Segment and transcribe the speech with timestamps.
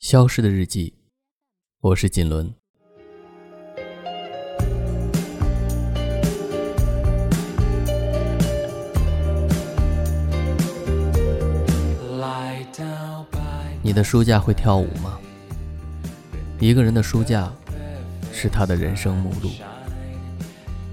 [0.00, 0.94] 消失的日记，
[1.80, 2.54] 我是锦纶。
[13.82, 15.18] 你的书架会跳舞吗？
[16.60, 17.52] 一个人的书架
[18.32, 19.50] 是他的人生目录，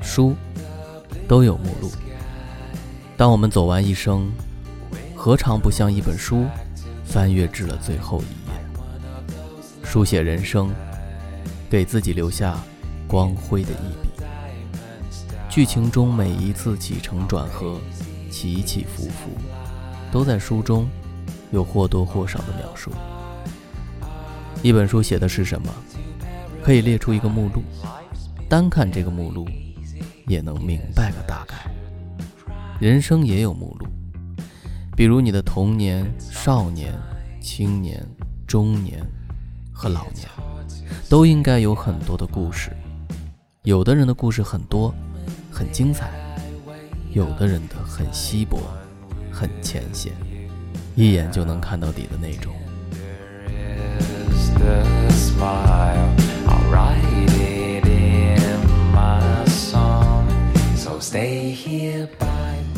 [0.00, 0.34] 书
[1.28, 1.90] 都有目录。
[3.18, 4.32] 当我们走完一生，
[5.14, 6.46] 何尝不像一本书，
[7.04, 8.43] 翻阅至了最后一页，
[9.84, 10.70] 书写人生，
[11.70, 12.58] 给自己留下
[13.06, 14.08] 光辉的一笔。
[15.48, 17.78] 剧情中每一次起承转合，
[18.30, 19.30] 起起伏伏，
[20.10, 20.88] 都在书中。
[21.52, 22.90] 有或多或少的描述。
[24.60, 25.72] 一本书写的是什么，
[26.64, 27.62] 可以列出一个目录，
[28.48, 29.46] 单看这个目录，
[30.26, 31.70] 也能明白个大概。
[32.80, 33.86] 人生也有目录，
[34.96, 36.92] 比如你的童年、少年、
[37.40, 38.04] 青年、
[38.48, 39.06] 中年
[39.74, 40.26] 和老年，
[41.10, 42.70] 都应该有很多的故事。
[43.64, 44.94] 有的人的故事很多，
[45.50, 46.06] 很精彩；
[47.12, 48.60] 有的人的很稀薄，
[49.32, 50.12] 很浅显。
[50.94, 52.54] 一眼就能看到底的那种。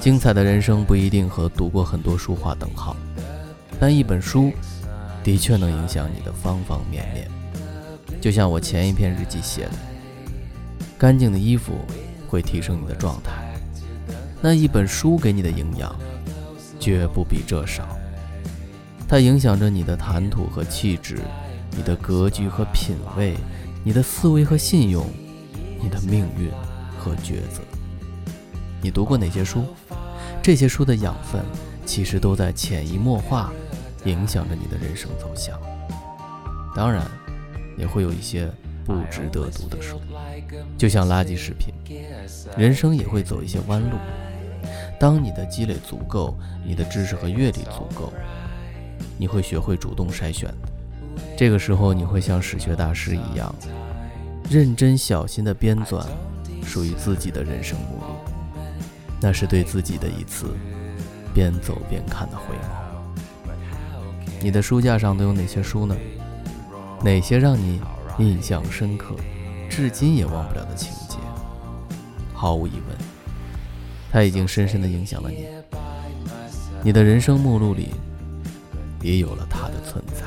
[0.00, 2.96] 精彩的人生不一定和读过很多书画等号，
[3.78, 4.50] 但一本书
[5.22, 7.28] 的确能影响你的方方面面。
[8.20, 9.72] 就像我前一篇日记写的，
[10.98, 11.72] 干净的衣服
[12.28, 13.54] 会提升你的状态，
[14.42, 15.94] 那一本书给你的营养，
[16.78, 17.88] 绝不比这少。
[19.08, 21.18] 它影响着你的谈吐和气质，
[21.72, 23.34] 你的格局和品味，
[23.82, 25.06] 你的思维和信用，
[25.82, 26.50] 你的命运
[26.98, 27.62] 和抉择。
[28.82, 29.64] 你读过哪些书？
[30.42, 31.42] 这些书的养分
[31.84, 33.52] 其实都在潜移默化
[34.04, 35.58] 影响着你的人生走向。
[36.74, 37.04] 当然，
[37.76, 38.50] 也会有一些
[38.84, 40.00] 不值得读的书，
[40.78, 41.74] 就像垃圾食品。
[42.56, 43.96] 人生也会走一些弯路。
[44.98, 48.12] 当你的积累足够，你的知识和阅历足够。
[49.18, 50.52] 你会学会主动筛选，
[51.36, 53.54] 这个时候你会像史学大师一样，
[54.50, 56.04] 认真小心地编纂
[56.64, 58.32] 属于自己的人生目录，
[59.20, 60.54] 那是对自己的一次
[61.34, 62.89] 边走边看的回眸。
[64.42, 65.96] 你的书架上都有哪些书呢？
[67.02, 67.80] 哪些让你
[68.18, 69.14] 印象深刻，
[69.68, 71.16] 至今也忘不了的情节？
[72.34, 72.98] 毫无疑问，
[74.10, 75.46] 它已经深深的影响了你。
[76.82, 77.90] 你的人生目录里。
[79.02, 80.24] 也有了它的存在。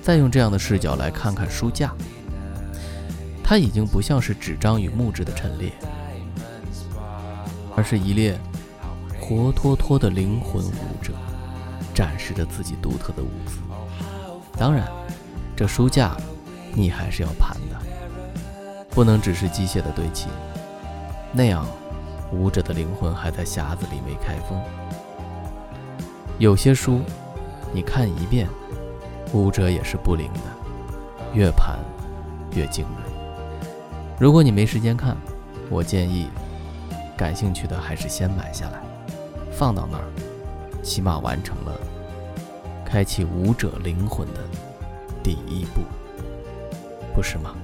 [0.00, 1.92] 再用这样的视角来看看书架，
[3.48, 5.72] 它已经不像是纸张与木质的陈列，
[7.74, 8.38] 而是一列
[9.18, 11.14] 活脱脱的灵魂舞者，
[11.94, 13.56] 展示着自己独特的舞姿。
[14.58, 14.86] 当然，
[15.56, 16.14] 这书架。
[16.74, 17.80] 你还是要盘的，
[18.90, 20.28] 不能只是机械的堆砌，
[21.32, 21.66] 那样
[22.30, 24.60] 舞者的灵魂还在匣子里没开封。
[26.38, 27.00] 有些书，
[27.72, 28.46] 你看一遍，
[29.32, 30.40] 舞者也是不灵的，
[31.32, 31.78] 越盘
[32.52, 33.17] 越惊人。
[34.18, 35.16] 如果你没时间看，
[35.70, 36.28] 我建议，
[37.16, 38.82] 感兴趣的还是先买下来，
[39.52, 40.04] 放到那儿，
[40.82, 41.72] 起码完成了
[42.84, 44.40] 开启舞者灵魂的
[45.22, 45.82] 第一步。
[47.14, 47.54] 不是吗？